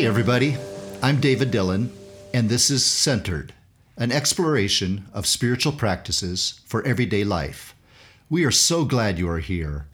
Hey, 0.00 0.06
everybody. 0.06 0.56
I'm 1.02 1.20
David 1.20 1.50
Dillon, 1.50 1.92
and 2.32 2.48
this 2.48 2.70
is 2.70 2.86
Centered, 2.86 3.52
an 3.98 4.10
exploration 4.10 5.04
of 5.12 5.26
spiritual 5.26 5.72
practices 5.72 6.62
for 6.64 6.82
everyday 6.86 7.22
life. 7.22 7.74
We 8.30 8.46
are 8.46 8.50
so 8.50 8.86
glad 8.86 9.18
you 9.18 9.28
are 9.28 9.40
here. 9.40 9.88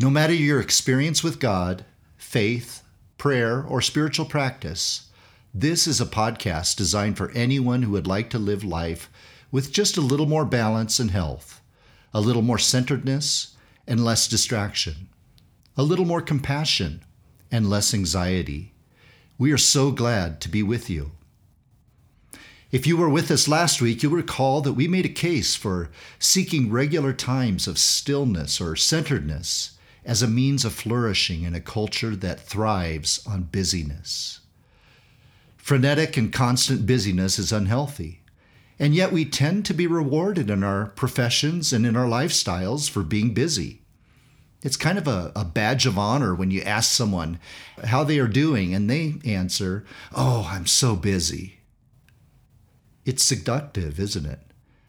No 0.00 0.08
matter 0.08 0.32
your 0.32 0.60
experience 0.60 1.22
with 1.22 1.40
God, 1.40 1.84
faith, 2.16 2.84
prayer, 3.18 3.62
or 3.62 3.82
spiritual 3.82 4.24
practice, 4.24 5.10
this 5.52 5.86
is 5.86 6.00
a 6.00 6.06
podcast 6.06 6.76
designed 6.76 7.18
for 7.18 7.30
anyone 7.32 7.82
who 7.82 7.90
would 7.90 8.06
like 8.06 8.30
to 8.30 8.38
live 8.38 8.64
life 8.64 9.10
with 9.50 9.72
just 9.72 9.98
a 9.98 10.00
little 10.00 10.24
more 10.24 10.46
balance 10.46 10.98
and 10.98 11.10
health, 11.10 11.60
a 12.14 12.20
little 12.22 12.40
more 12.40 12.56
centeredness 12.56 13.54
and 13.86 14.02
less 14.02 14.26
distraction, 14.26 15.10
a 15.76 15.82
little 15.82 16.06
more 16.06 16.22
compassion 16.22 17.04
and 17.52 17.68
less 17.68 17.92
anxiety 17.92 18.70
we 19.38 19.52
are 19.52 19.58
so 19.58 19.90
glad 19.90 20.40
to 20.40 20.48
be 20.48 20.62
with 20.62 20.88
you. 20.88 21.12
If 22.70 22.86
you 22.86 22.96
were 22.96 23.08
with 23.08 23.30
us 23.30 23.46
last 23.46 23.80
week, 23.80 24.02
you'll 24.02 24.12
recall 24.12 24.60
that 24.62 24.72
we 24.72 24.88
made 24.88 25.06
a 25.06 25.08
case 25.08 25.54
for 25.54 25.90
seeking 26.18 26.72
regular 26.72 27.12
times 27.12 27.68
of 27.68 27.78
stillness 27.78 28.60
or 28.60 28.74
centeredness 28.74 29.78
as 30.04 30.22
a 30.22 30.28
means 30.28 30.64
of 30.64 30.72
flourishing 30.72 31.44
in 31.44 31.54
a 31.54 31.60
culture 31.60 32.16
that 32.16 32.40
thrives 32.40 33.24
on 33.26 33.44
busyness. 33.44 34.40
Frenetic 35.56 36.16
and 36.16 36.32
constant 36.32 36.84
busyness 36.84 37.38
is 37.38 37.52
unhealthy, 37.52 38.22
and 38.78 38.94
yet 38.94 39.12
we 39.12 39.24
tend 39.24 39.64
to 39.64 39.72
be 39.72 39.86
rewarded 39.86 40.50
in 40.50 40.62
our 40.62 40.86
professions 40.86 41.72
and 41.72 41.86
in 41.86 41.96
our 41.96 42.06
lifestyles 42.06 42.90
for 42.90 43.02
being 43.02 43.32
busy. 43.34 43.83
It's 44.64 44.78
kind 44.78 44.96
of 44.96 45.06
a, 45.06 45.30
a 45.36 45.44
badge 45.44 45.84
of 45.84 45.98
honor 45.98 46.34
when 46.34 46.50
you 46.50 46.62
ask 46.62 46.90
someone 46.90 47.38
how 47.84 48.02
they 48.02 48.18
are 48.18 48.26
doing 48.26 48.74
and 48.74 48.88
they 48.88 49.16
answer, 49.24 49.84
Oh, 50.12 50.48
I'm 50.50 50.66
so 50.66 50.96
busy. 50.96 51.58
It's 53.04 53.22
seductive, 53.22 54.00
isn't 54.00 54.24
it? 54.24 54.40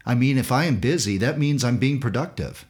I 0.06 0.16
mean, 0.16 0.38
if 0.38 0.50
I 0.50 0.64
am 0.64 0.78
busy, 0.78 1.18
that 1.18 1.38
means 1.38 1.64
I'm 1.64 1.78
being 1.78 2.00
productive. 2.00 2.66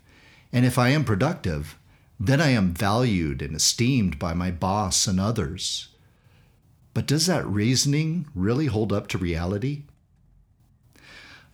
And 0.51 0.65
if 0.65 0.79
I 0.79 0.89
am 0.89 1.03
productive, 1.03 1.77
then 2.19 2.41
I 2.41 2.49
am 2.49 2.73
valued 2.73 3.41
and 3.43 3.55
esteemed 3.55 4.17
by 4.17 4.33
my 4.33 4.49
boss 4.49 5.05
and 5.05 5.19
others. 5.19 5.89
But 6.95 7.05
does 7.05 7.27
that 7.27 7.45
reasoning 7.45 8.25
really 8.33 8.65
hold 8.65 8.91
up 8.91 9.07
to 9.09 9.19
reality? 9.19 9.83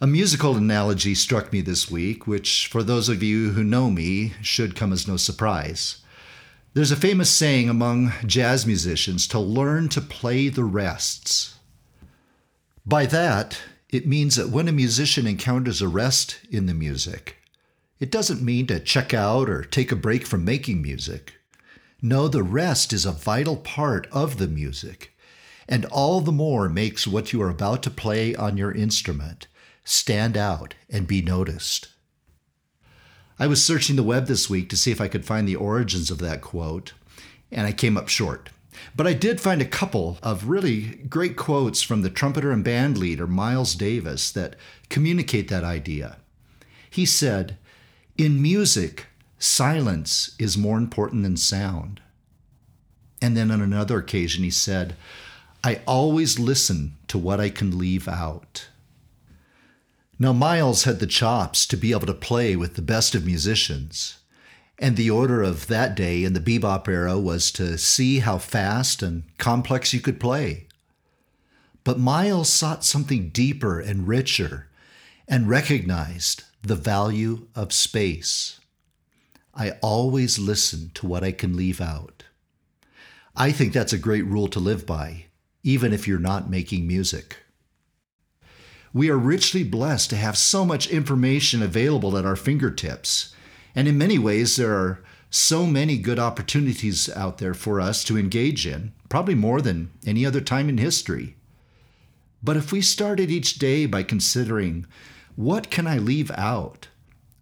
A 0.04 0.08
musical 0.08 0.58
analogy 0.58 1.14
struck 1.14 1.54
me 1.54 1.62
this 1.62 1.92
week, 1.92 2.26
which, 2.26 2.66
for 2.66 2.82
those 2.82 3.08
of 3.08 3.22
you 3.22 3.52
who 3.52 3.64
know 3.64 3.92
me, 3.92 4.34
should 4.42 4.76
come 4.76 4.92
as 4.92 5.08
no 5.08 5.16
surprise. 5.16 6.02
There's 6.74 6.92
a 6.92 6.96
famous 6.96 7.30
saying 7.30 7.70
among 7.70 8.12
jazz 8.26 8.66
musicians 8.66 9.28
to 9.28 9.38
learn 9.38 9.90
to 9.90 10.02
play 10.02 10.50
the 10.50 10.64
rests. 10.64 11.60
By 12.84 13.06
that, 13.06 13.62
it 13.90 14.08
means 14.08 14.38
that 14.38 14.50
when 14.50 14.68
a 14.68 14.72
musician 14.72 15.28
encounters 15.28 15.84
a 15.84 15.88
rest 15.88 16.40
in 16.50 16.66
the 16.66 16.74
music, 16.74 17.38
it 18.00 18.10
doesn't 18.10 18.42
mean 18.42 18.66
to 18.68 18.80
check 18.80 19.14
out 19.14 19.52
or 19.52 19.64
take 19.64 19.92
a 19.92 19.96
break 19.96 20.26
from 20.26 20.44
making 20.44 20.82
music. 20.82 21.36
No, 22.02 22.28
the 22.28 22.42
rest 22.42 22.92
is 22.92 23.06
a 23.06 23.12
vital 23.12 23.56
part 23.56 24.08
of 24.12 24.40
the 24.40 24.48
music, 24.48 25.14
and 25.70 25.86
all 25.86 26.22
the 26.22 26.32
more 26.32 26.70
makes 26.70 27.06
what 27.06 27.32
you 27.32 27.42
are 27.44 27.52
about 27.52 27.84
to 27.84 27.92
play 27.92 28.34
on 28.34 28.58
your 28.58 28.72
instrument 28.72 29.46
stand 29.84 30.38
out, 30.38 30.74
and 30.90 31.08
be 31.08 31.22
noticed. 31.22 31.90
I 33.40 33.48
was 33.48 33.64
searching 33.64 33.96
the 33.96 34.04
web 34.04 34.28
this 34.28 34.50
week 34.50 34.70
to 34.70 34.78
see 34.78 34.92
if 34.92 35.02
I 35.02 35.08
could 35.08 35.26
find 35.26 35.48
the 35.48 35.56
origins 35.56 36.12
of 36.12 36.20
that 36.20 36.42
quote, 36.42 36.94
and 37.52 37.66
I 37.66 37.72
came 37.72 37.98
up 37.98 38.08
short. 38.08 38.50
But 38.96 39.08
I 39.08 39.14
did 39.14 39.42
find 39.42 39.62
a 39.62 39.66
couple 39.66 40.18
of 40.22 40.48
really 40.48 41.02
great 41.10 41.36
quotes 41.36 41.82
from 41.82 42.02
the 42.02 42.10
trumpeter 42.10 42.52
and 42.52 42.64
band 42.64 42.98
leader 42.98 43.28
Miles 43.28 43.76
Davis 43.76 44.32
that 44.32 44.56
communicate 44.90 45.48
that 45.50 45.64
idea. 45.64 46.18
He 46.90 47.06
said, 47.06 47.58
In 48.18 48.42
music, 48.42 49.08
silence 49.40 50.36
is 50.38 50.58
more 50.58 50.78
important 50.78 51.24
than 51.24 51.38
sound. 51.38 52.02
And 53.22 53.38
then 53.38 53.52
on 53.52 53.62
another 53.62 54.00
occasion, 54.00 54.44
he 54.44 54.50
said, 54.52 54.96
I 55.64 55.82
always 55.86 56.40
listen 56.40 56.98
to 57.08 57.18
what 57.18 57.40
I 57.40 57.50
can 57.50 57.78
leave 57.78 58.08
out. 58.08 58.68
Now, 60.22 60.34
Miles 60.34 60.84
had 60.84 61.00
the 61.00 61.08
chops 61.08 61.66
to 61.66 61.76
be 61.76 61.94
able 61.94 62.06
to 62.06 62.14
play 62.14 62.56
with 62.56 62.76
the 62.76 62.84
best 62.84 63.16
of 63.16 63.26
musicians. 63.26 64.20
And 64.78 64.96
the 64.96 65.10
order 65.10 65.42
of 65.42 65.66
that 65.66 65.96
day 65.96 66.24
in 66.24 66.34
the 66.34 66.40
bebop 66.40 66.88
era 66.88 67.18
was 67.18 67.50
to 67.54 67.76
see 67.76 68.20
how 68.20 68.38
fast 68.38 69.02
and 69.02 69.24
complex 69.40 69.96
you 69.96 70.00
could 70.00 70.20
play. 70.20 70.68
But 71.84 71.98
Miles 71.98 72.50
sought 72.50 72.86
something 72.86 73.30
deeper 73.30 73.80
and 73.80 74.08
richer 74.08 74.68
and 75.28 75.50
recognized 75.50 76.44
the 76.62 76.76
value 76.76 77.48
of 77.56 77.74
space. 77.74 78.60
I 79.56 79.72
always 79.82 80.38
listen 80.38 80.92
to 80.94 81.08
what 81.08 81.24
I 81.24 81.32
can 81.32 81.58
leave 81.58 81.82
out. 81.82 82.26
I 83.36 83.52
think 83.52 83.74
that's 83.74 83.92
a 83.92 83.98
great 83.98 84.28
rule 84.28 84.50
to 84.50 84.60
live 84.60 84.86
by, 84.86 85.26
even 85.64 85.92
if 85.92 86.08
you're 86.08 86.20
not 86.20 86.48
making 86.48 86.86
music. 86.86 87.38
We 88.94 89.10
are 89.10 89.18
richly 89.18 89.64
blessed 89.64 90.10
to 90.10 90.18
have 90.18 90.38
so 90.38 90.66
much 90.66 90.88
information 90.88 91.62
available 91.62 92.18
at 92.18 92.26
our 92.26 92.36
fingertips. 92.36 93.34
And 93.74 93.88
in 93.88 93.98
many 93.98 94.20
ways, 94.20 94.58
there 94.58 94.76
are 94.76 95.02
so 95.30 95.66
many 95.66 95.98
good 95.98 96.20
opportunities 96.20 97.10
out 97.10 97.38
there 97.38 97.54
for 97.54 97.80
us 97.80 98.04
to 98.04 98.18
engage 98.18 98.68
in, 98.68 98.92
probably 99.08 99.36
more 99.36 99.62
than 99.62 99.92
any 100.06 100.26
other 100.26 100.42
time 100.42 100.68
in 100.68 100.78
history. 100.78 101.38
But 102.44 102.58
if 102.58 102.74
we 102.74 102.82
started 102.82 103.32
each 103.32 103.60
day 103.60 103.86
by 103.86 104.04
considering, 104.04 104.86
what 105.38 105.70
can 105.70 105.88
I 105.88 105.98
leave 105.98 106.32
out 106.32 106.90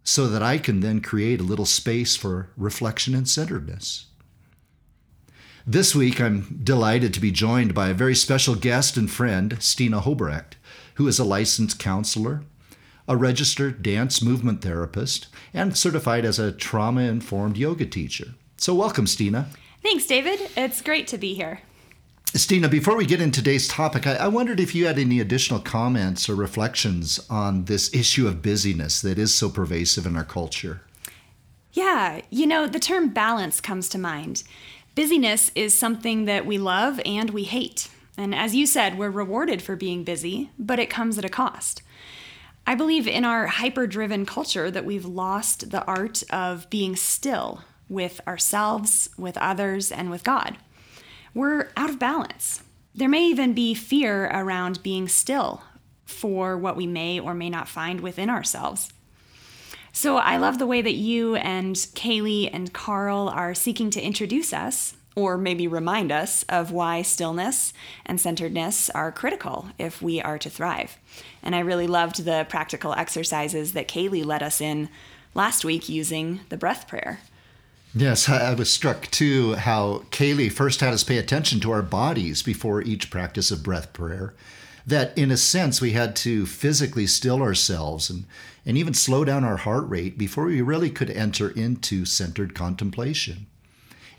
so 0.03 0.27
that 0.27 0.43
I 0.43 0.59
can 0.59 0.81
then 0.81 1.01
create 1.01 1.39
a 1.39 1.43
little 1.43 1.65
space 1.65 2.15
for 2.15 2.51
reflection 2.57 3.15
and 3.15 3.27
centeredness? 3.27 4.05
This 5.65 5.95
week, 5.95 6.21
I'm 6.21 6.59
delighted 6.63 7.13
to 7.15 7.19
be 7.19 7.31
joined 7.31 7.73
by 7.73 7.89
a 7.89 7.93
very 7.95 8.15
special 8.15 8.53
guest 8.53 8.97
and 8.97 9.09
friend, 9.09 9.57
Stina 9.59 10.01
Hobrecht 10.01 10.57
who 10.99 11.07
is 11.07 11.17
a 11.17 11.23
licensed 11.23 11.79
counselor, 11.79 12.43
a 13.07 13.15
registered 13.15 13.81
dance 13.81 14.21
movement 14.21 14.61
therapist, 14.61 15.27
and 15.53 15.77
certified 15.77 16.25
as 16.25 16.37
a 16.37 16.51
trauma 16.51 17.03
informed 17.03 17.55
yoga 17.55 17.85
teacher. 17.85 18.33
So, 18.57 18.75
welcome, 18.75 19.07
Stina. 19.07 19.47
Thanks, 19.81 20.05
David. 20.05 20.41
It's 20.57 20.81
great 20.81 21.07
to 21.07 21.17
be 21.17 21.33
here. 21.33 21.61
Stina, 22.33 22.67
before 22.67 22.97
we 22.97 23.05
get 23.05 23.21
into 23.21 23.39
today's 23.39 23.69
topic, 23.69 24.05
I, 24.05 24.15
I, 24.15 24.27
wondered 24.27 24.59
if 24.59 24.75
you 24.75 24.87
had 24.87 24.99
any 24.99 25.21
additional 25.21 25.61
comments 25.61 26.27
or 26.27 26.35
reflections 26.35 27.17
on 27.29 27.63
this 27.63 27.95
issue 27.95 28.27
of 28.27 28.41
busyness 28.41 29.01
that 29.01 29.17
is 29.17 29.33
so 29.33 29.49
pervasive 29.49 30.05
in 30.05 30.17
our 30.17 30.25
culture. 30.25 30.81
Yeah, 31.71 32.19
you 32.29 32.45
know, 32.45 32.67
the 32.67 32.77
term 32.77 33.07
balance 33.07 33.61
comes 33.61 33.87
to 33.89 33.97
mind. 33.97 34.43
Busyness 34.95 35.49
is 35.55 35.75
something 35.75 36.25
that 36.25 36.45
we 36.45 36.57
love 36.57 36.99
and 37.05 37.29
we 37.29 37.45
hate. 37.45 37.87
And 38.19 38.35
as 38.35 38.53
you 38.53 38.65
said, 38.65 38.97
we're 38.97 39.09
rewarded 39.09 39.61
for 39.61 39.77
being 39.77 40.03
busy, 40.03 40.49
but 40.59 40.77
it 40.77 40.89
comes 40.89 41.17
at 41.17 41.23
a 41.23 41.29
cost. 41.29 41.81
I 42.67 42.75
believe 42.75 43.07
in 43.07 43.23
our 43.23 43.47
hyper 43.47 43.87
driven 43.87 44.25
culture 44.25 44.69
that 44.69 44.83
we've 44.83 45.05
lost 45.05 45.71
the 45.71 45.85
art 45.85 46.23
of 46.29 46.69
being 46.69 46.97
still 46.97 47.61
with 47.87 48.19
ourselves, 48.27 49.09
with 49.17 49.37
others, 49.37 49.89
and 49.89 50.11
with 50.11 50.25
God. 50.25 50.57
We're 51.33 51.69
out 51.77 51.89
of 51.89 51.97
balance. 51.97 52.61
There 52.93 53.07
may 53.07 53.23
even 53.23 53.53
be 53.53 53.73
fear 53.73 54.25
around 54.25 54.83
being 54.83 55.07
still 55.07 55.63
for 56.05 56.57
what 56.57 56.75
we 56.75 56.87
may 56.87 57.21
or 57.21 57.33
may 57.33 57.49
not 57.49 57.69
find 57.69 58.01
within 58.01 58.29
ourselves. 58.29 58.91
So 59.93 60.17
I 60.17 60.35
love 60.35 60.59
the 60.59 60.67
way 60.67 60.81
that 60.81 60.95
you 60.95 61.37
and 61.37 61.73
Kaylee 61.77 62.49
and 62.51 62.73
Carl 62.73 63.29
are 63.29 63.55
seeking 63.55 63.89
to 63.91 64.01
introduce 64.01 64.51
us 64.51 64.97
or 65.15 65.37
maybe 65.37 65.67
remind 65.67 66.11
us 66.11 66.43
of 66.49 66.71
why 66.71 67.01
stillness 67.01 67.73
and 68.05 68.21
centeredness 68.21 68.89
are 68.91 69.11
critical 69.11 69.69
if 69.77 70.01
we 70.01 70.21
are 70.21 70.37
to 70.37 70.49
thrive. 70.49 70.97
And 71.43 71.55
I 71.55 71.59
really 71.59 71.87
loved 71.87 72.23
the 72.23 72.45
practical 72.49 72.93
exercises 72.93 73.73
that 73.73 73.87
Kaylee 73.87 74.25
led 74.25 74.43
us 74.43 74.61
in 74.61 74.89
last 75.33 75.65
week 75.65 75.89
using 75.89 76.41
the 76.49 76.57
breath 76.57 76.87
prayer. 76.87 77.19
Yes, 77.93 78.29
I 78.29 78.53
was 78.53 78.71
struck 78.71 79.07
too 79.07 79.55
how 79.55 80.05
Kaylee 80.11 80.51
first 80.51 80.79
had 80.79 80.93
us 80.93 81.03
pay 81.03 81.17
attention 81.17 81.59
to 81.61 81.71
our 81.71 81.81
bodies 81.81 82.43
before 82.43 82.83
each 82.83 83.09
practice 83.09 83.49
of 83.49 83.63
breath 83.63 83.93
prayer. 83.93 84.35
That 84.85 85.17
in 85.17 85.31
a 85.31 85.37
sense, 85.37 85.81
we 85.81 85.91
had 85.91 86.15
to 86.17 86.45
physically 86.45 87.07
still 87.07 87.41
ourselves 87.41 88.09
and, 88.09 88.25
and 88.65 88.77
even 88.77 88.93
slow 88.93 89.25
down 89.25 89.43
our 89.43 89.57
heart 89.57 89.89
rate 89.89 90.17
before 90.17 90.45
we 90.45 90.61
really 90.61 90.89
could 90.89 91.09
enter 91.09 91.49
into 91.49 92.05
centered 92.05 92.53
contemplation. 92.53 93.47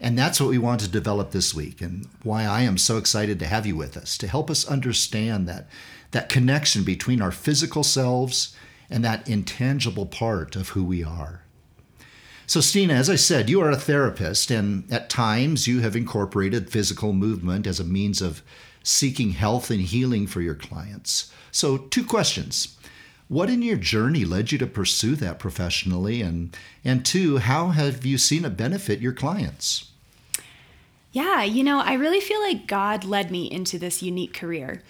And 0.01 0.19
that's 0.19 0.41
what 0.41 0.49
we 0.49 0.57
want 0.57 0.81
to 0.81 0.89
develop 0.89 1.31
this 1.31 1.55
week, 1.55 1.83
and 1.83 2.09
why 2.23 2.45
I 2.45 2.63
am 2.63 2.79
so 2.79 2.97
excited 2.97 3.39
to 3.39 3.47
have 3.47 3.67
you 3.67 3.77
with 3.77 3.99
us 3.99 4.17
to 4.19 4.27
help 4.27 4.51
us 4.51 4.67
understand 4.67 5.47
that, 5.47 5.69
that 6.13 6.31
connection 6.31 6.85
between 6.85 7.21
our 7.21 7.31
physical 7.31 7.85
selves 7.85 8.57
and 8.89 9.05
that 9.05 9.29
intangible 9.29 10.07
part 10.07 10.57
of 10.57 10.71
who 10.71 10.83
we 10.83 11.05
are. 11.05 11.43
So, 12.47 12.61
Stina, 12.61 12.95
as 12.95 13.11
I 13.11 13.15
said, 13.15 13.51
you 13.51 13.61
are 13.61 13.71
a 13.71 13.77
therapist, 13.77 14.51
and 14.51 14.91
at 14.91 15.11
times 15.11 15.69
you 15.69 15.81
have 15.81 15.95
incorporated 15.95 16.71
physical 16.71 17.13
movement 17.13 17.67
as 17.67 17.79
a 17.79 17.85
means 17.85 18.23
of 18.23 18.43
seeking 18.83 19.31
health 19.33 19.71
and 19.71 19.83
healing 19.83 20.27
for 20.27 20.41
your 20.41 20.55
clients. 20.55 21.31
So, 21.53 21.77
two 21.77 22.05
questions. 22.05 22.77
What 23.29 23.51
in 23.51 23.63
your 23.63 23.77
journey 23.77 24.25
led 24.25 24.51
you 24.51 24.59
to 24.59 24.67
pursue 24.67 25.15
that 25.17 25.39
professionally? 25.39 26.23
And, 26.23 26.57
and 26.85 27.05
two, 27.07 27.39
how 27.39 27.69
have 27.69 28.05
you 28.05 28.19
seen 28.19 28.45
it 28.45 28.57
benefit 28.57 28.99
your 28.99 29.13
clients? 29.13 29.90
Yeah, 31.13 31.43
you 31.43 31.65
know, 31.65 31.81
I 31.81 31.95
really 31.95 32.21
feel 32.21 32.41
like 32.41 32.69
God 32.69 33.05
led 33.05 33.31
me 33.31 33.51
into 33.51 33.79
this 33.79 34.03
unique 34.03 34.33
career. 34.33 34.83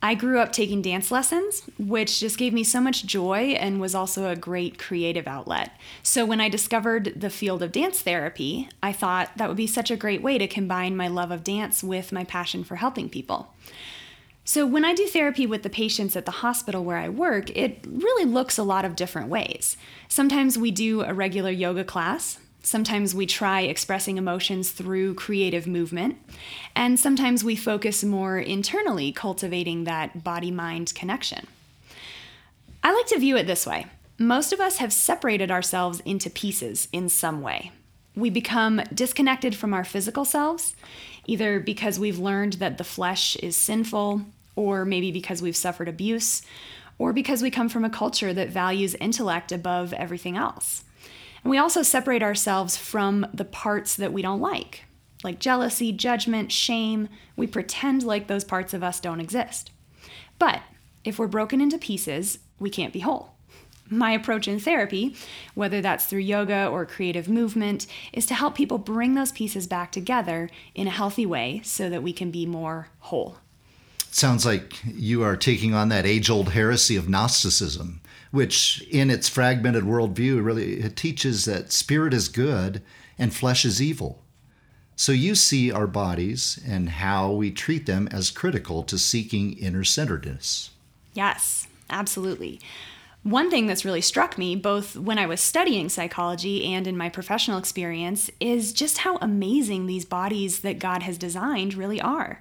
I 0.00 0.14
grew 0.14 0.38
up 0.38 0.52
taking 0.52 0.82
dance 0.82 1.10
lessons, 1.10 1.62
which 1.78 2.20
just 2.20 2.36
gave 2.36 2.52
me 2.52 2.62
so 2.62 2.78
much 2.78 3.06
joy 3.06 3.56
and 3.58 3.80
was 3.80 3.94
also 3.94 4.28
a 4.28 4.36
great 4.36 4.78
creative 4.78 5.26
outlet. 5.26 5.72
So, 6.02 6.26
when 6.26 6.42
I 6.42 6.50
discovered 6.50 7.14
the 7.16 7.30
field 7.30 7.62
of 7.62 7.72
dance 7.72 8.02
therapy, 8.02 8.68
I 8.82 8.92
thought 8.92 9.30
that 9.36 9.48
would 9.48 9.56
be 9.56 9.66
such 9.66 9.90
a 9.90 9.96
great 9.96 10.22
way 10.22 10.36
to 10.36 10.46
combine 10.46 10.94
my 10.94 11.08
love 11.08 11.30
of 11.30 11.42
dance 11.42 11.82
with 11.82 12.12
my 12.12 12.22
passion 12.22 12.64
for 12.64 12.76
helping 12.76 13.08
people. 13.08 13.54
So, 14.44 14.66
when 14.66 14.84
I 14.84 14.92
do 14.92 15.06
therapy 15.06 15.46
with 15.46 15.62
the 15.62 15.70
patients 15.70 16.16
at 16.16 16.26
the 16.26 16.32
hospital 16.32 16.84
where 16.84 16.98
I 16.98 17.08
work, 17.08 17.48
it 17.56 17.86
really 17.90 18.26
looks 18.26 18.58
a 18.58 18.62
lot 18.62 18.84
of 18.84 18.96
different 18.96 19.30
ways. 19.30 19.78
Sometimes 20.06 20.58
we 20.58 20.70
do 20.70 21.00
a 21.00 21.14
regular 21.14 21.50
yoga 21.50 21.82
class, 21.82 22.38
Sometimes 22.64 23.14
we 23.14 23.26
try 23.26 23.60
expressing 23.60 24.16
emotions 24.16 24.70
through 24.70 25.14
creative 25.14 25.66
movement, 25.66 26.16
and 26.74 26.98
sometimes 26.98 27.44
we 27.44 27.56
focus 27.56 28.02
more 28.02 28.38
internally, 28.38 29.12
cultivating 29.12 29.84
that 29.84 30.24
body 30.24 30.50
mind 30.50 30.94
connection. 30.94 31.46
I 32.82 32.94
like 32.94 33.06
to 33.08 33.18
view 33.18 33.36
it 33.36 33.46
this 33.46 33.66
way 33.66 33.86
most 34.18 34.52
of 34.52 34.60
us 34.60 34.78
have 34.78 34.92
separated 34.92 35.50
ourselves 35.50 36.00
into 36.06 36.30
pieces 36.30 36.88
in 36.90 37.10
some 37.10 37.42
way. 37.42 37.70
We 38.16 38.30
become 38.30 38.80
disconnected 38.94 39.54
from 39.54 39.74
our 39.74 39.84
physical 39.84 40.24
selves, 40.24 40.74
either 41.26 41.60
because 41.60 41.98
we've 41.98 42.18
learned 42.18 42.54
that 42.54 42.78
the 42.78 42.84
flesh 42.84 43.36
is 43.36 43.56
sinful, 43.56 44.22
or 44.56 44.86
maybe 44.86 45.12
because 45.12 45.42
we've 45.42 45.56
suffered 45.56 45.88
abuse, 45.88 46.40
or 46.96 47.12
because 47.12 47.42
we 47.42 47.50
come 47.50 47.68
from 47.68 47.84
a 47.84 47.90
culture 47.90 48.32
that 48.32 48.48
values 48.48 48.94
intellect 48.94 49.52
above 49.52 49.92
everything 49.92 50.36
else. 50.36 50.84
And 51.44 51.50
we 51.50 51.58
also 51.58 51.82
separate 51.82 52.22
ourselves 52.22 52.76
from 52.76 53.26
the 53.32 53.44
parts 53.44 53.96
that 53.96 54.12
we 54.12 54.22
don't 54.22 54.40
like, 54.40 54.84
like 55.22 55.38
jealousy, 55.38 55.92
judgment, 55.92 56.50
shame. 56.50 57.08
We 57.36 57.46
pretend 57.46 58.02
like 58.02 58.26
those 58.26 58.44
parts 58.44 58.72
of 58.72 58.82
us 58.82 58.98
don't 58.98 59.20
exist. 59.20 59.70
But 60.38 60.62
if 61.04 61.18
we're 61.18 61.26
broken 61.26 61.60
into 61.60 61.78
pieces, 61.78 62.38
we 62.58 62.70
can't 62.70 62.94
be 62.94 63.00
whole. 63.00 63.34
My 63.90 64.12
approach 64.12 64.48
in 64.48 64.58
therapy, 64.58 65.14
whether 65.54 65.82
that's 65.82 66.06
through 66.06 66.20
yoga 66.20 66.66
or 66.66 66.86
creative 66.86 67.28
movement, 67.28 67.86
is 68.14 68.24
to 68.26 68.34
help 68.34 68.54
people 68.54 68.78
bring 68.78 69.14
those 69.14 69.30
pieces 69.30 69.66
back 69.66 69.92
together 69.92 70.48
in 70.74 70.86
a 70.86 70.90
healthy 70.90 71.26
way 71.26 71.60
so 71.62 71.90
that 71.90 72.02
we 72.02 72.14
can 72.14 72.30
be 72.30 72.46
more 72.46 72.88
whole. 73.00 73.36
Sounds 74.14 74.46
like 74.46 74.78
you 74.86 75.22
are 75.22 75.36
taking 75.36 75.74
on 75.74 75.88
that 75.88 76.06
age 76.06 76.30
old 76.30 76.50
heresy 76.50 76.96
of 76.96 77.08
Gnosticism 77.08 78.00
which 78.34 78.84
in 78.90 79.10
its 79.10 79.28
fragmented 79.28 79.84
worldview 79.84 80.44
really 80.44 80.80
it 80.80 80.96
teaches 80.96 81.44
that 81.44 81.70
spirit 81.70 82.12
is 82.12 82.28
good 82.28 82.82
and 83.16 83.32
flesh 83.32 83.64
is 83.64 83.80
evil. 83.80 84.24
So 84.96 85.12
you 85.12 85.36
see 85.36 85.70
our 85.70 85.86
bodies 85.86 86.60
and 86.66 86.88
how 86.88 87.30
we 87.30 87.52
treat 87.52 87.86
them 87.86 88.08
as 88.10 88.32
critical 88.32 88.82
to 88.84 88.98
seeking 88.98 89.52
inner 89.52 89.84
centeredness. 89.84 90.70
Yes, 91.12 91.68
absolutely. 91.88 92.60
One 93.22 93.52
thing 93.52 93.68
that's 93.68 93.84
really 93.84 94.00
struck 94.00 94.36
me, 94.36 94.56
both 94.56 94.96
when 94.96 95.16
I 95.18 95.26
was 95.26 95.40
studying 95.40 95.88
psychology 95.88 96.64
and 96.64 96.88
in 96.88 96.96
my 96.96 97.08
professional 97.08 97.56
experience, 97.56 98.32
is 98.40 98.72
just 98.72 98.98
how 98.98 99.16
amazing 99.18 99.86
these 99.86 100.04
bodies 100.04 100.60
that 100.60 100.80
God 100.80 101.04
has 101.04 101.18
designed 101.18 101.74
really 101.74 102.00
are. 102.00 102.40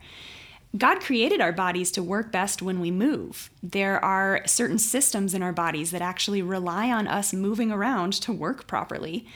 God 0.75 1.01
created 1.01 1.39
our 1.39 1.51
bodies 1.51 1.91
to 1.91 2.03
work 2.03 2.31
best 2.31 2.61
when 2.61 2.79
we 2.79 2.89
move. 2.89 3.51
There 3.61 4.03
are 4.03 4.41
certain 4.47 4.79
systems 4.79 5.35
in 5.35 5.43
our 5.43 5.53
bodies 5.53 5.91
that 5.91 6.01
actually 6.01 6.41
rely 6.41 6.89
on 6.89 7.07
us 7.07 7.31
moving 7.31 7.71
around 7.71 8.13
to 8.13 8.33
work 8.33 8.65
properly. 8.65 9.27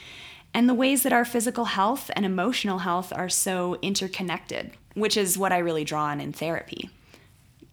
And 0.54 0.68
the 0.68 0.74
ways 0.74 1.04
that 1.04 1.14
our 1.14 1.26
physical 1.26 1.66
health 1.66 2.10
and 2.16 2.26
emotional 2.26 2.80
health 2.80 3.14
are 3.16 3.30
so 3.30 3.78
interconnected, 3.84 4.72
which 4.96 5.16
is 5.16 5.38
what 5.38 5.52
I 5.52 5.60
really 5.60 5.84
draw 5.84 6.06
on 6.06 6.20
in 6.20 6.34
therapy. 6.34 6.90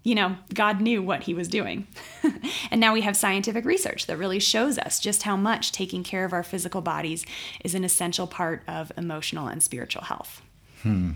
You 0.03 0.15
know, 0.15 0.37
God 0.53 0.83
knew 0.83 1.03
what 1.03 1.23
he 1.23 1.33
was 1.33 1.49
doing. 1.49 1.87
and 2.71 2.79
now 2.79 2.93
we 2.93 3.01
have 3.01 3.17
scientific 3.17 3.65
research 3.65 4.07
that 4.07 4.19
really 4.19 4.41
shows 4.41 4.77
us 4.77 5.01
just 5.01 5.23
how 5.23 5.37
much 5.37 5.73
taking 5.73 6.03
care 6.03 6.27
of 6.27 6.35
our 6.35 6.43
physical 6.43 6.83
bodies 6.83 7.25
is 7.65 7.75
an 7.75 7.85
essential 7.85 8.27
part 8.27 8.63
of 8.69 8.93
emotional 8.99 9.47
and 9.47 9.63
spiritual 9.63 10.03
health. 10.03 10.43
Hmm. 10.83 11.13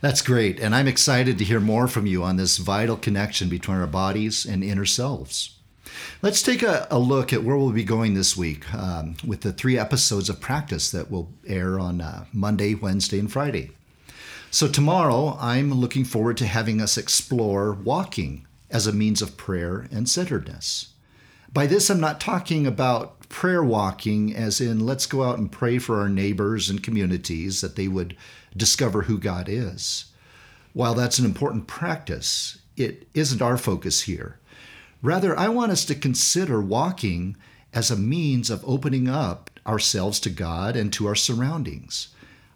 That's 0.00 0.22
great. 0.22 0.60
And 0.60 0.74
I'm 0.74 0.88
excited 0.88 1.38
to 1.38 1.44
hear 1.44 1.60
more 1.60 1.88
from 1.88 2.06
you 2.06 2.22
on 2.22 2.36
this 2.36 2.58
vital 2.58 2.96
connection 2.96 3.48
between 3.48 3.78
our 3.78 3.86
bodies 3.86 4.44
and 4.44 4.62
inner 4.62 4.84
selves. 4.84 5.56
Let's 6.22 6.42
take 6.42 6.62
a, 6.62 6.86
a 6.90 6.98
look 6.98 7.32
at 7.32 7.44
where 7.44 7.56
we'll 7.56 7.70
be 7.70 7.84
going 7.84 8.14
this 8.14 8.36
week 8.36 8.72
um, 8.74 9.16
with 9.26 9.42
the 9.42 9.52
three 9.52 9.78
episodes 9.78 10.28
of 10.28 10.40
practice 10.40 10.90
that 10.90 11.10
will 11.10 11.30
air 11.46 11.78
on 11.78 12.00
uh, 12.00 12.24
Monday, 12.32 12.74
Wednesday, 12.74 13.18
and 13.18 13.30
Friday. 13.30 13.70
So, 14.50 14.68
tomorrow, 14.68 15.36
I'm 15.40 15.72
looking 15.72 16.04
forward 16.04 16.36
to 16.38 16.46
having 16.46 16.80
us 16.80 16.96
explore 16.96 17.72
walking 17.72 18.46
as 18.70 18.86
a 18.86 18.92
means 18.92 19.20
of 19.22 19.36
prayer 19.36 19.88
and 19.90 20.08
centeredness. 20.08 20.92
By 21.52 21.66
this, 21.66 21.90
I'm 21.90 22.00
not 22.00 22.20
talking 22.20 22.66
about 22.66 23.23
prayer 23.34 23.64
walking 23.64 24.32
as 24.32 24.60
in 24.60 24.86
let's 24.86 25.06
go 25.06 25.24
out 25.24 25.38
and 25.38 25.50
pray 25.50 25.76
for 25.76 25.98
our 25.98 26.08
neighbors 26.08 26.70
and 26.70 26.84
communities 26.84 27.60
that 27.60 27.74
they 27.74 27.88
would 27.88 28.16
discover 28.56 29.02
who 29.02 29.18
God 29.18 29.48
is. 29.48 30.04
While 30.72 30.94
that's 30.94 31.18
an 31.18 31.24
important 31.24 31.66
practice, 31.66 32.60
it 32.76 33.08
isn't 33.12 33.42
our 33.42 33.58
focus 33.58 34.02
here. 34.02 34.38
Rather, 35.02 35.36
I 35.36 35.48
want 35.48 35.72
us 35.72 35.84
to 35.86 35.96
consider 35.96 36.60
walking 36.60 37.36
as 37.72 37.90
a 37.90 37.96
means 37.96 38.50
of 38.50 38.62
opening 38.64 39.08
up 39.08 39.50
ourselves 39.66 40.20
to 40.20 40.30
God 40.30 40.76
and 40.76 40.92
to 40.92 41.08
our 41.08 41.16
surroundings. 41.16 42.14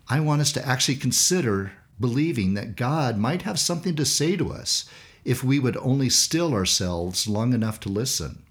I 0.08 0.20
want 0.20 0.42
us 0.42 0.52
to 0.52 0.64
actually 0.64 0.94
consider 0.94 1.72
believing 1.98 2.54
that 2.54 2.76
God 2.76 3.18
might 3.18 3.42
have 3.42 3.58
something 3.58 3.96
to 3.96 4.04
say 4.04 4.36
to 4.36 4.52
us 4.52 4.88
if 5.24 5.42
we 5.42 5.58
would 5.58 5.76
only 5.78 6.08
still 6.08 6.54
ourselves 6.54 7.26
long 7.26 7.52
enough 7.52 7.80
to 7.80 7.88
listen. 7.88 8.44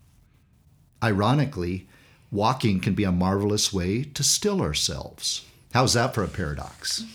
Ironically, 1.02 1.88
walking 2.32 2.80
can 2.80 2.94
be 2.94 3.04
a 3.04 3.12
marvelous 3.12 3.72
way 3.72 4.04
to 4.04 4.24
still 4.24 4.62
ourselves. 4.62 5.46
How's 5.74 5.94
that 5.94 6.14
for 6.14 6.24
a 6.24 6.28
paradox? 6.28 7.06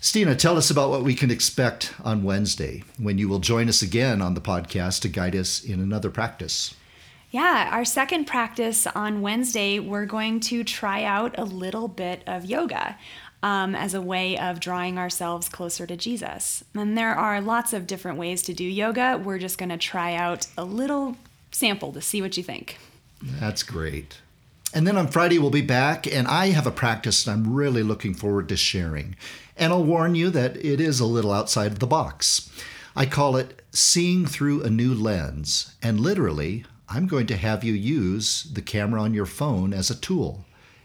Stina, 0.00 0.34
tell 0.34 0.58
us 0.58 0.70
about 0.70 0.90
what 0.90 1.02
we 1.02 1.14
can 1.14 1.30
expect 1.30 1.94
on 2.04 2.24
Wednesday 2.24 2.84
when 2.98 3.16
you 3.16 3.26
will 3.26 3.38
join 3.38 3.70
us 3.70 3.80
again 3.80 4.20
on 4.20 4.34
the 4.34 4.40
podcast 4.40 5.00
to 5.00 5.08
guide 5.08 5.34
us 5.34 5.64
in 5.64 5.80
another 5.80 6.10
practice. 6.10 6.74
Yeah, 7.30 7.70
our 7.72 7.84
second 7.84 8.26
practice 8.26 8.86
on 8.86 9.22
Wednesday, 9.22 9.80
we're 9.80 10.04
going 10.04 10.40
to 10.40 10.62
try 10.62 11.04
out 11.04 11.38
a 11.38 11.44
little 11.44 11.88
bit 11.88 12.22
of 12.26 12.44
yoga. 12.44 12.98
Um, 13.42 13.74
as 13.74 13.92
a 13.92 14.00
way 14.00 14.38
of 14.38 14.58
drawing 14.58 14.96
ourselves 14.98 15.50
closer 15.50 15.86
to 15.86 15.98
Jesus. 15.98 16.64
And 16.74 16.96
there 16.96 17.14
are 17.14 17.42
lots 17.42 17.74
of 17.74 17.86
different 17.86 18.16
ways 18.16 18.40
to 18.44 18.54
do 18.54 18.64
yoga. 18.64 19.20
We're 19.22 19.38
just 19.38 19.58
going 19.58 19.68
to 19.68 19.76
try 19.76 20.14
out 20.14 20.46
a 20.56 20.64
little 20.64 21.18
sample 21.52 21.92
to 21.92 22.00
see 22.00 22.22
what 22.22 22.38
you 22.38 22.42
think. 22.42 22.78
That's 23.40 23.62
great. 23.62 24.20
And 24.74 24.86
then 24.86 24.96
on 24.96 25.08
Friday, 25.08 25.38
we'll 25.38 25.50
be 25.50 25.62
back, 25.62 26.06
and 26.06 26.26
I 26.26 26.48
have 26.48 26.66
a 26.66 26.72
practice 26.72 27.28
I'm 27.28 27.54
really 27.54 27.82
looking 27.82 28.12
forward 28.12 28.48
to 28.48 28.56
sharing. 28.56 29.16
And 29.56 29.72
I'll 29.72 29.84
warn 29.84 30.14
you 30.14 30.30
that 30.30 30.56
it 30.56 30.80
is 30.80 30.98
a 30.98 31.06
little 31.06 31.32
outside 31.32 31.70
of 31.70 31.78
the 31.78 31.86
box. 31.86 32.50
I 32.96 33.06
call 33.06 33.36
it 33.36 33.62
seeing 33.70 34.26
through 34.26 34.62
a 34.62 34.70
new 34.70 34.92
lens, 34.92 35.74
and 35.80 36.00
literally, 36.00 36.64
I'm 36.88 37.06
going 37.06 37.26
to 37.28 37.36
have 37.36 37.64
you 37.64 37.72
use 37.72 38.44
the 38.44 38.62
camera 38.62 39.00
on 39.00 39.14
your 39.14 39.26
phone 39.26 39.72
as 39.72 39.90
a 39.90 39.96
tool, 39.96 40.44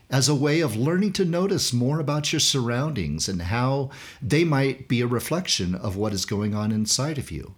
as 0.09 0.29
a 0.29 0.35
way 0.35 0.61
of 0.61 0.75
learning 0.75 1.13
to 1.13 1.25
notice 1.25 1.73
more 1.73 1.99
about 1.99 2.31
your 2.31 2.39
surroundings 2.39 3.27
and 3.27 3.43
how 3.43 3.89
they 4.21 4.43
might 4.43 4.87
be 4.87 5.01
a 5.01 5.07
reflection 5.07 5.75
of 5.75 5.95
what 5.95 6.13
is 6.13 6.25
going 6.25 6.55
on 6.55 6.71
inside 6.71 7.17
of 7.17 7.31
you. 7.31 7.55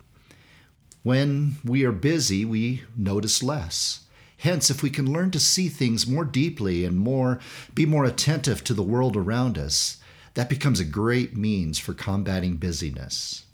When 1.04 1.58
we 1.64 1.84
are 1.84 1.92
busy, 1.92 2.46
we 2.46 2.84
notice 2.96 3.44
less. 3.44 4.02
Hence, 4.42 4.72
if 4.72 4.82
we 4.82 4.90
can 4.90 5.14
learn 5.14 5.30
to 5.32 5.40
see 5.40 5.70
things 5.70 6.08
more 6.08 6.26
deeply 6.26 6.84
and 6.84 6.98
more 6.98 7.40
be 7.76 7.86
more 7.86 8.06
attentive 8.06 8.64
to 8.64 8.74
the 8.74 8.82
world 8.82 9.16
around 9.16 9.56
us, 9.56 9.98
that 10.34 10.50
becomes 10.50 10.80
a 10.80 10.86
great 10.86 11.38
means 11.38 11.78
for 11.78 11.94
combating 11.94 12.58
busyness. 12.58 13.46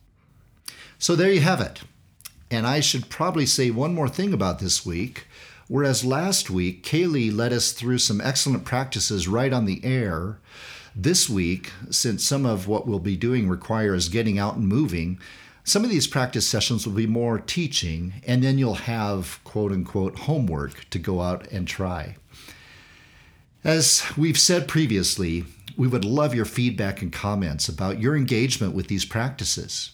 So 0.98 1.13
there 1.13 1.32
you 1.32 1.41
have 1.41 1.60
it. 1.60 1.82
And 2.50 2.65
I 2.65 2.79
should 2.79 3.10
probably 3.10 3.46
say 3.46 3.70
one 3.70 3.94
more 3.94 4.08
thing 4.08 4.34
about 4.34 4.60
this 4.60 4.86
week. 4.86 5.27
Whereas 5.67 6.06
last 6.06 6.50
week, 6.50 6.86
Kaylee 6.86 7.36
led 7.36 7.51
us 7.51 7.74
through 7.74 7.98
some 7.98 8.22
excellent 8.22 8.63
practices 8.63 9.27
right 9.27 9.51
on 9.51 9.65
the 9.65 9.84
air, 9.84 10.39
this 10.96 11.29
week, 11.29 11.72
since 11.91 12.25
some 12.25 12.46
of 12.46 12.67
what 12.67 12.88
we'll 12.88 12.98
be 12.98 13.17
doing 13.17 13.50
requires 13.50 14.10
getting 14.10 14.39
out 14.39 14.56
and 14.56 14.67
moving, 14.67 15.20
some 15.68 15.84
of 15.84 15.90
these 15.90 16.08
practice 16.08 16.48
sessions 16.48 16.88
will 16.88 16.94
be 16.94 17.06
more 17.06 17.40
teaching, 17.40 18.14
and 18.26 18.42
then 18.42 18.58
you'll 18.58 18.76
have 18.76 19.42
quote 19.44 19.74
unquote 19.74 20.20
homework 20.20 20.90
to 20.92 20.98
go 20.98 21.20
out 21.20 21.46
and 21.52 21.68
try. 21.68 22.16
As 23.66 24.02
we've 24.16 24.40
said 24.40 24.70
previously, 24.70 25.44
we 25.76 25.90
would 25.90 26.06
love 26.06 26.34
your 26.34 26.46
feedback 26.46 27.02
and 27.02 27.12
comments 27.12 27.68
about 27.68 28.00
your 28.00 28.16
engagement 28.16 28.76
with 28.76 28.88
these 28.88 29.04
practices. 29.04 29.92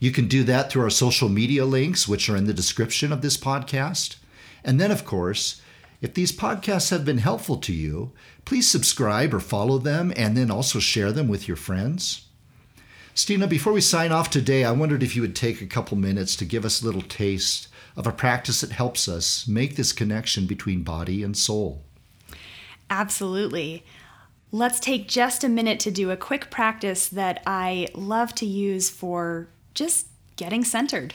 You 0.00 0.10
can 0.10 0.26
do 0.26 0.42
that 0.44 0.68
through 0.68 0.82
our 0.82 0.90
social 0.90 1.28
media 1.28 1.64
links, 1.64 2.08
which 2.08 2.28
are 2.28 2.36
in 2.36 2.46
the 2.46 2.52
description 2.52 3.12
of 3.12 3.22
this 3.22 3.36
podcast. 3.36 4.16
And 4.64 4.80
then, 4.80 4.90
of 4.90 5.04
course, 5.04 5.62
if 6.02 6.12
these 6.14 6.32
podcasts 6.32 6.90
have 6.90 7.04
been 7.04 7.18
helpful 7.18 7.58
to 7.58 7.72
you, 7.72 8.10
please 8.44 8.68
subscribe 8.68 9.32
or 9.32 9.38
follow 9.38 9.78
them 9.78 10.12
and 10.16 10.36
then 10.36 10.50
also 10.50 10.80
share 10.80 11.12
them 11.12 11.28
with 11.28 11.46
your 11.46 11.56
friends. 11.56 12.26
Stina, 13.16 13.46
before 13.46 13.72
we 13.72 13.80
sign 13.80 14.10
off 14.10 14.28
today, 14.28 14.64
I 14.64 14.72
wondered 14.72 15.04
if 15.04 15.14
you 15.14 15.22
would 15.22 15.36
take 15.36 15.62
a 15.62 15.66
couple 15.66 15.96
minutes 15.96 16.34
to 16.34 16.44
give 16.44 16.64
us 16.64 16.82
a 16.82 16.84
little 16.84 17.00
taste 17.00 17.68
of 17.96 18.08
a 18.08 18.12
practice 18.12 18.60
that 18.60 18.72
helps 18.72 19.06
us 19.08 19.46
make 19.46 19.76
this 19.76 19.92
connection 19.92 20.46
between 20.46 20.82
body 20.82 21.22
and 21.22 21.36
soul. 21.36 21.84
Absolutely. 22.90 23.84
Let's 24.50 24.80
take 24.80 25.06
just 25.06 25.44
a 25.44 25.48
minute 25.48 25.78
to 25.80 25.92
do 25.92 26.10
a 26.10 26.16
quick 26.16 26.50
practice 26.50 27.08
that 27.08 27.40
I 27.46 27.86
love 27.94 28.34
to 28.36 28.46
use 28.46 28.90
for 28.90 29.46
just 29.74 30.08
getting 30.34 30.64
centered. 30.64 31.14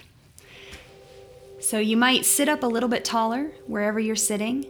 So 1.59 1.79
you 1.79 1.97
might 1.97 2.25
sit 2.25 2.47
up 2.47 2.63
a 2.63 2.67
little 2.67 2.87
bit 2.87 3.03
taller 3.03 3.51
wherever 3.67 3.99
you're 3.99 4.15
sitting. 4.15 4.65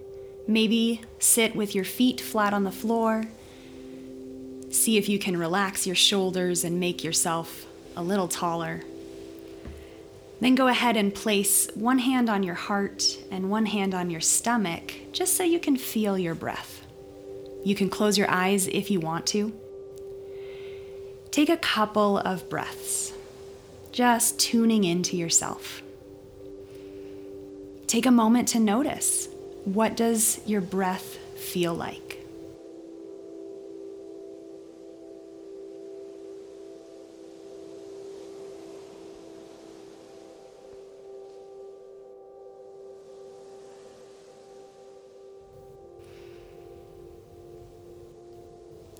Maybe 0.47 1.01
sit 1.19 1.55
with 1.55 1.75
your 1.75 1.85
feet 1.85 2.19
flat 2.19 2.55
on 2.55 2.63
the 2.63 2.71
floor. 2.71 3.25
See 4.79 4.95
if 4.95 5.09
you 5.09 5.19
can 5.19 5.35
relax 5.35 5.85
your 5.85 5.97
shoulders 5.97 6.63
and 6.63 6.79
make 6.79 7.03
yourself 7.03 7.65
a 7.97 8.01
little 8.01 8.29
taller. 8.29 8.79
Then 10.39 10.55
go 10.55 10.67
ahead 10.67 10.95
and 10.95 11.13
place 11.13 11.67
one 11.75 11.99
hand 11.99 12.29
on 12.29 12.43
your 12.43 12.55
heart 12.55 13.19
and 13.29 13.49
one 13.49 13.65
hand 13.65 13.93
on 13.93 14.09
your 14.09 14.21
stomach 14.21 14.93
just 15.11 15.35
so 15.35 15.43
you 15.43 15.59
can 15.59 15.75
feel 15.75 16.17
your 16.17 16.33
breath. 16.33 16.87
You 17.65 17.75
can 17.75 17.89
close 17.89 18.17
your 18.17 18.31
eyes 18.31 18.67
if 18.67 18.89
you 18.89 19.01
want 19.01 19.27
to. 19.27 19.51
Take 21.29 21.49
a 21.49 21.57
couple 21.57 22.17
of 22.17 22.49
breaths, 22.49 23.11
just 23.91 24.39
tuning 24.39 24.85
into 24.85 25.17
yourself. 25.17 25.81
Take 27.85 28.05
a 28.05 28.11
moment 28.11 28.47
to 28.49 28.61
notice 28.61 29.27
what 29.65 29.97
does 29.97 30.39
your 30.45 30.61
breath 30.61 31.17
feel 31.35 31.73
like? 31.73 32.08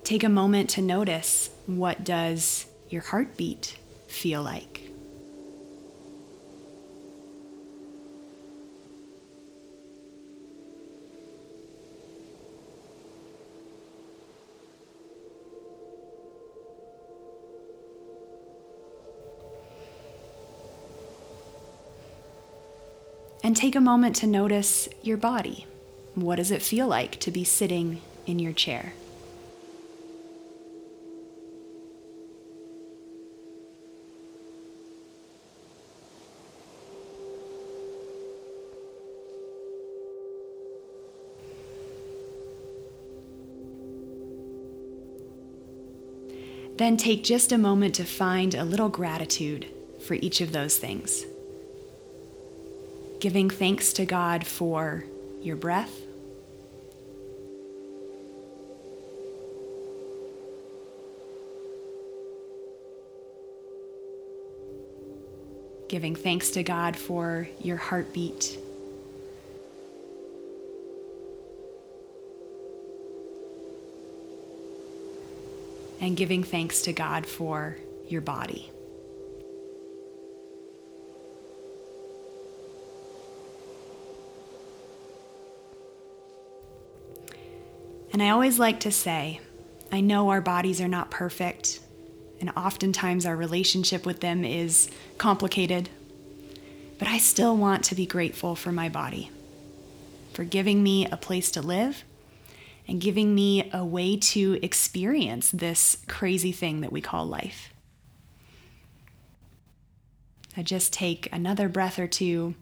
Take 0.10 0.24
a 0.24 0.28
moment 0.28 0.72
to 0.72 0.82
notice 0.82 1.52
what 1.68 2.04
does 2.04 2.66
your 2.90 3.04
heartbeat 3.04 3.78
feel 4.08 4.42
like? 4.42 4.90
And 23.44 23.56
take 23.56 23.76
a 23.76 23.80
moment 23.80 24.16
to 24.16 24.26
notice 24.26 24.90
your 25.04 25.18
body. 25.18 25.68
What 26.16 26.38
does 26.38 26.50
it 26.50 26.64
feel 26.64 26.88
like 26.88 27.20
to 27.20 27.30
be 27.30 27.44
sitting 27.44 28.02
in 28.26 28.40
your 28.40 28.54
chair? 28.54 28.94
Then 46.80 46.96
take 46.96 47.26
just 47.26 47.52
a 47.52 47.58
moment 47.58 47.96
to 47.96 48.06
find 48.06 48.56
a 48.56 48.64
little 48.64 48.88
gratitude 48.88 49.68
for 50.08 50.14
each 50.14 50.40
of 50.40 50.54
those 50.54 50.78
things. 50.78 51.26
Giving 53.20 53.50
thanks 53.50 53.92
to 53.92 54.06
God 54.06 54.48
for 54.48 55.04
your 55.42 55.58
breath. 55.58 55.94
Giving 65.90 66.16
thanks 66.16 66.50
to 66.52 66.64
God 66.64 66.96
for 66.96 67.50
your 67.60 67.76
heartbeat 67.76 68.58
and 76.00 76.16
giving 76.16 76.44
thanks 76.44 76.82
to 76.84 76.94
God 76.94 77.26
for 77.26 77.78
your 78.08 78.22
body. 78.22 78.72
And 88.12 88.24
I 88.24 88.30
always 88.30 88.60
like 88.60 88.80
to 88.82 88.92
say, 88.92 89.40
I 89.92 90.02
know 90.02 90.30
our 90.30 90.42
bodies 90.42 90.82
are 90.82 90.88
not 90.88 91.12
perfect, 91.12 91.80
and 92.40 92.50
oftentimes 92.58 93.26
our 93.26 93.36
relationship 93.36 94.06
with 94.06 94.20
them 94.20 94.44
is 94.44 94.90
complicated, 95.18 95.90
but 96.98 97.08
I 97.08 97.18
still 97.18 97.56
want 97.56 97.84
to 97.86 97.96
be 97.96 98.06
grateful 98.06 98.56
for 98.56 98.72
my 98.72 98.90
body, 98.90 99.32
for 100.34 100.44
giving 100.44 100.82
me 100.82 101.06
a 101.06 101.18
place 101.18 101.52
to 101.52 101.62
live 101.62 102.04
and 102.90 103.00
giving 103.00 103.36
me 103.36 103.70
a 103.72 103.86
way 103.86 104.18
to 104.18 104.58
experience 104.64 105.52
this 105.52 105.98
crazy 106.08 106.52
thing 106.52 106.82
that 106.82 106.92
we 106.92 107.02
call 107.02 107.24
life. 107.24 107.72
I 110.58 110.64
just 110.64 110.92
take 110.92 111.30
another 111.32 111.70
breath 111.70 112.00
or 112.00 112.08
two. 112.08 112.56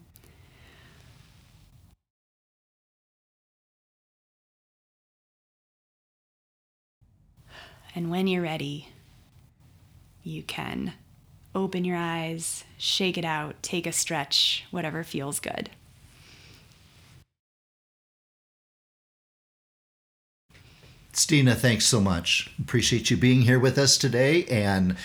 And 7.94 8.10
when 8.10 8.26
you're 8.26 8.42
ready, 8.42 8.90
you 10.22 10.42
can 10.42 10.92
open 11.54 11.86
your 11.86 11.96
eyes, 11.96 12.64
shake 12.76 13.16
it 13.16 13.24
out, 13.24 13.62
take 13.62 13.86
a 13.86 13.92
stretch, 13.92 14.66
whatever 14.70 15.02
feels 15.02 15.40
good. 15.40 15.70
Stina, 21.18 21.56
thanks 21.56 21.84
so 21.84 22.00
much. 22.00 22.48
Appreciate 22.60 23.10
you 23.10 23.16
being 23.16 23.42
here 23.42 23.58
with 23.58 23.76
us 23.76 23.98
today. 23.98 24.44
And 24.44 24.96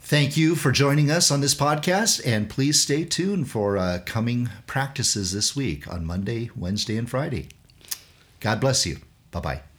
thank 0.00 0.36
you 0.36 0.56
for 0.56 0.72
joining 0.72 1.12
us 1.12 1.30
on 1.30 1.40
this 1.40 1.54
podcast. 1.54 2.20
And 2.26 2.50
please 2.50 2.80
stay 2.80 3.04
tuned 3.04 3.48
for 3.48 3.78
uh, 3.78 4.00
coming 4.04 4.50
practices 4.66 5.32
this 5.32 5.54
week 5.54 5.86
on 5.86 6.04
Monday, 6.04 6.50
Wednesday, 6.56 6.96
and 6.96 7.08
Friday. 7.08 7.48
God 8.40 8.60
bless 8.60 8.84
you. 8.84 8.98
Bye 9.30 9.40
bye. 9.40 9.73